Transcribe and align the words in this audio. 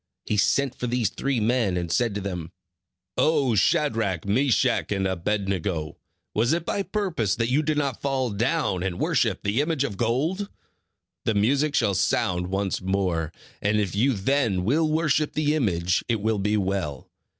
He 0.25 0.35
sent 0.35 0.73
for 0.73 0.87
these 0.87 1.11
three 1.11 1.39
men 1.39 1.77
and 1.77 1.91
said 1.91 2.15
to 2.15 2.21
them: 2.21 2.51
"O 3.19 3.53
Shadrach, 3.53 4.25
Meshach, 4.25 4.91
and 4.91 5.05
Abed 5.05 5.47
nego, 5.47 5.95
was 6.33 6.53
it 6.53 6.65
by 6.65 6.81
purpose 6.81 7.35
that 7.35 7.51
you 7.51 7.61
did 7.61 7.77
not 7.77 8.01
fall 8.01 8.31
down 8.31 8.81
and 8.81 8.97
worship 8.97 9.43
the 9.43 9.61
image 9.61 9.83
of 9.83 9.97
gold? 9.97 10.49
The 11.25 11.35
music 11.35 11.75
shall 11.75 11.93
sound 11.93 12.47
once 12.47 12.81
more, 12.81 13.31
and 13.61 13.79
if 13.79 13.93
you 13.95 14.13
then 14.13 14.63
will 14.63 14.89
worship 14.91 15.33
the 15.33 15.53
image, 15.53 16.03
it 16.09 16.19
will 16.19 16.39
be 16.39 16.57
well. 16.57 17.07